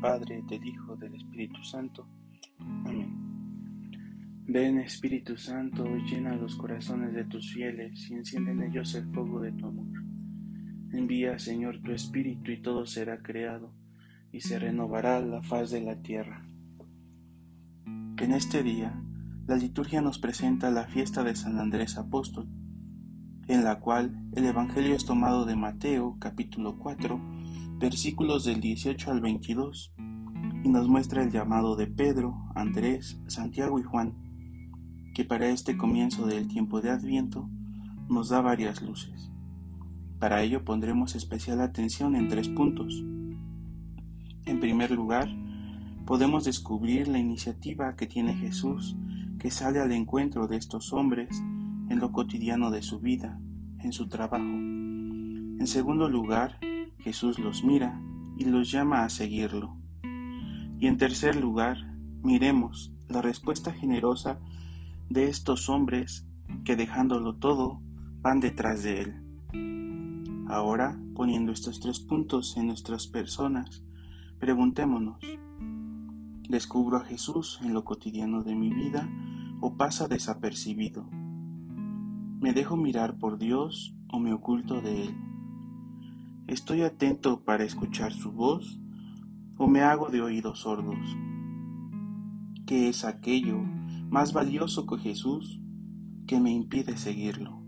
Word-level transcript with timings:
Padre, 0.00 0.42
del 0.48 0.66
Hijo, 0.66 0.96
del 0.96 1.14
Espíritu 1.14 1.62
Santo. 1.62 2.08
Amén. 2.58 3.16
Ven 4.46 4.78
Espíritu 4.78 5.36
Santo, 5.36 5.84
llena 5.98 6.34
los 6.34 6.56
corazones 6.56 7.14
de 7.14 7.24
tus 7.24 7.52
fieles 7.52 8.10
y 8.10 8.14
enciende 8.14 8.52
en 8.52 8.62
ellos 8.62 8.94
el 8.94 9.04
fuego 9.12 9.40
de 9.40 9.52
tu 9.52 9.66
amor. 9.66 9.86
Envía, 10.92 11.38
Señor, 11.38 11.80
tu 11.82 11.92
Espíritu 11.92 12.50
y 12.50 12.62
todo 12.62 12.86
será 12.86 13.22
creado 13.22 13.72
y 14.32 14.40
se 14.40 14.58
renovará 14.58 15.20
la 15.20 15.42
faz 15.42 15.70
de 15.70 15.82
la 15.82 16.00
tierra. 16.02 16.44
En 17.86 18.32
este 18.32 18.62
día, 18.62 19.00
la 19.46 19.56
liturgia 19.56 20.00
nos 20.00 20.18
presenta 20.18 20.70
la 20.70 20.86
fiesta 20.86 21.22
de 21.22 21.36
San 21.36 21.58
Andrés 21.58 21.96
Apóstol, 21.96 22.48
en 23.50 23.64
la 23.64 23.80
cual 23.80 24.16
el 24.36 24.46
Evangelio 24.46 24.94
es 24.94 25.04
tomado 25.04 25.44
de 25.44 25.56
Mateo 25.56 26.16
capítulo 26.20 26.78
4, 26.78 27.20
versículos 27.80 28.44
del 28.44 28.60
18 28.60 29.10
al 29.10 29.20
22, 29.20 29.92
y 30.62 30.68
nos 30.68 30.86
muestra 30.86 31.24
el 31.24 31.32
llamado 31.32 31.74
de 31.74 31.88
Pedro, 31.88 32.32
Andrés, 32.54 33.20
Santiago 33.26 33.80
y 33.80 33.82
Juan, 33.82 34.14
que 35.14 35.24
para 35.24 35.48
este 35.48 35.76
comienzo 35.76 36.28
del 36.28 36.46
tiempo 36.46 36.80
de 36.80 36.90
Adviento 36.90 37.50
nos 38.08 38.28
da 38.28 38.40
varias 38.40 38.82
luces. 38.82 39.32
Para 40.20 40.42
ello 40.42 40.64
pondremos 40.64 41.16
especial 41.16 41.60
atención 41.60 42.14
en 42.14 42.28
tres 42.28 42.48
puntos. 42.48 43.02
En 44.44 44.60
primer 44.60 44.92
lugar, 44.92 45.28
podemos 46.06 46.44
descubrir 46.44 47.08
la 47.08 47.18
iniciativa 47.18 47.96
que 47.96 48.06
tiene 48.06 48.32
Jesús, 48.32 48.96
que 49.40 49.50
sale 49.50 49.80
al 49.80 49.90
encuentro 49.90 50.46
de 50.46 50.56
estos 50.56 50.92
hombres 50.92 51.42
en 51.90 51.98
lo 51.98 52.12
cotidiano 52.12 52.70
de 52.70 52.82
su 52.82 53.00
vida, 53.00 53.38
en 53.80 53.92
su 53.92 54.08
trabajo. 54.08 54.44
En 54.44 55.66
segundo 55.66 56.08
lugar, 56.08 56.58
Jesús 57.00 57.38
los 57.38 57.64
mira 57.64 58.00
y 58.38 58.44
los 58.44 58.70
llama 58.70 59.04
a 59.04 59.10
seguirlo. 59.10 59.76
Y 60.78 60.86
en 60.86 60.96
tercer 60.96 61.36
lugar, 61.36 61.76
miremos 62.22 62.94
la 63.08 63.20
respuesta 63.20 63.72
generosa 63.72 64.38
de 65.10 65.28
estos 65.28 65.68
hombres 65.68 66.26
que 66.64 66.76
dejándolo 66.76 67.36
todo 67.36 67.82
van 68.22 68.40
detrás 68.40 68.82
de 68.84 69.00
él. 69.02 70.46
Ahora, 70.48 70.98
poniendo 71.14 71.52
estos 71.52 71.80
tres 71.80 72.00
puntos 72.00 72.56
en 72.56 72.68
nuestras 72.68 73.08
personas, 73.08 73.84
preguntémonos, 74.38 75.18
¿descubro 76.48 76.98
a 76.98 77.04
Jesús 77.04 77.60
en 77.62 77.74
lo 77.74 77.84
cotidiano 77.84 78.42
de 78.42 78.54
mi 78.54 78.72
vida 78.72 79.08
o 79.60 79.76
pasa 79.76 80.08
desapercibido? 80.08 81.19
¿Me 82.40 82.54
dejo 82.54 82.74
mirar 82.74 83.18
por 83.18 83.36
Dios 83.36 83.94
o 84.08 84.18
me 84.18 84.32
oculto 84.32 84.80
de 84.80 85.02
Él? 85.02 85.14
¿Estoy 86.46 86.80
atento 86.80 87.44
para 87.44 87.64
escuchar 87.64 88.14
su 88.14 88.32
voz 88.32 88.80
o 89.58 89.68
me 89.68 89.82
hago 89.82 90.08
de 90.08 90.22
oídos 90.22 90.60
sordos? 90.60 91.18
¿Qué 92.66 92.88
es 92.88 93.04
aquello 93.04 93.58
más 94.08 94.32
valioso 94.32 94.86
que 94.86 94.96
Jesús 94.96 95.60
que 96.26 96.40
me 96.40 96.50
impide 96.50 96.96
seguirlo? 96.96 97.62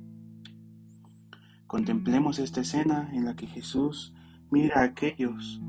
Contemplemos 1.66 2.38
esta 2.38 2.62
escena 2.62 3.10
en 3.12 3.26
la 3.26 3.36
que 3.36 3.46
Jesús 3.46 4.14
mira 4.50 4.80
a 4.80 4.84
aquellos 4.84 5.60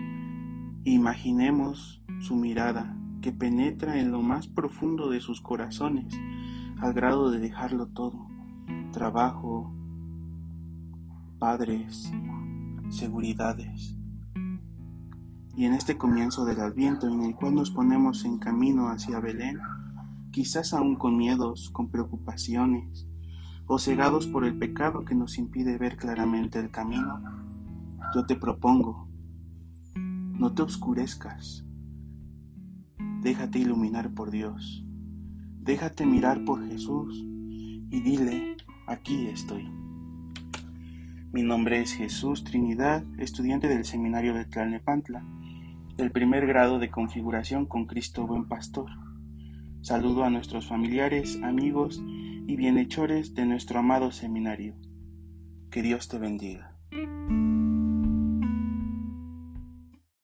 e 0.86 0.92
imaginemos 0.92 2.02
su 2.22 2.38
mirada 2.38 2.98
que 3.22 3.34
penetra 3.34 4.00
en 4.00 4.12
lo 4.12 4.22
más 4.22 4.48
profundo 4.48 5.09
de 5.09 5.20
sus 5.20 5.42
corazones 5.42 6.18
al 6.80 6.94
grado 6.94 7.31
de 7.31 7.40
dejarlo 7.40 7.88
todo, 7.88 8.33
trabajo, 8.94 9.74
padres, 11.40 12.10
seguridades. 12.90 13.98
Y 15.58 15.66
en 15.66 15.74
este 15.74 15.98
comienzo 15.98 16.46
del 16.46 16.62
Adviento 16.62 17.08
en 17.08 17.22
el 17.24 17.36
cual 17.36 17.56
nos 17.56 17.72
ponemos 17.72 18.24
en 18.24 18.38
camino 18.38 18.88
hacia 18.88 19.20
Belén, 19.20 19.59
quizás 20.32 20.74
aún 20.74 20.96
con 20.96 21.18
miedos, 21.18 21.70
con 21.72 21.90
preocupaciones, 21.90 23.08
o 23.68 23.78
cegados 23.80 24.28
por 24.28 24.46
el 24.46 24.58
pecado 24.58 25.03
que 25.03 25.16
nos 25.16 25.38
impide 25.38 25.78
ver 25.78 25.98
claramente 25.98 26.59
el 26.59 26.72
camino, 26.72 27.22
yo 28.16 28.26
te 28.26 28.36
propongo, 28.36 29.09
no 29.96 30.53
te 30.53 30.62
oscurezcas, 30.62 31.66
déjate 33.22 33.59
iluminar 33.59 34.14
por 34.14 34.30
Dios, 34.32 34.86
déjate 35.62 36.06
mirar 36.06 36.46
por 36.46 36.68
Jesús 36.68 37.24
y 37.90 38.02
dile, 38.02 38.58
aquí 38.88 39.28
estoy. 39.28 39.70
Mi 41.32 41.42
nombre 41.44 41.82
es 41.82 41.94
Jesús 41.94 42.44
Trinidad, 42.44 43.04
estudiante 43.18 43.68
del 43.68 43.86
Seminario 43.86 44.34
de 44.34 44.46
Tlalnepantla, 44.46 45.26
del 45.98 46.12
primer 46.12 46.46
grado 46.46 46.80
de 46.80 46.90
configuración 46.90 47.66
con 47.66 47.86
Cristo 47.86 48.28
Buen 48.28 48.48
Pastor. 48.48 48.90
Saludo 49.82 50.24
a 50.24 50.30
nuestros 50.30 50.68
familiares, 50.68 51.40
amigos 51.44 52.02
y 52.06 52.56
bienhechores 52.56 53.34
de 53.34 53.46
nuestro 53.46 53.80
amado 53.80 54.12
seminario. 54.12 54.76
Que 55.72 55.82
Dios 55.82 56.08
te 56.08 56.20
bendiga. 56.20 56.78